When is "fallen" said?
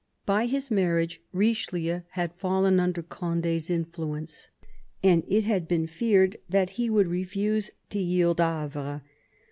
2.33-2.79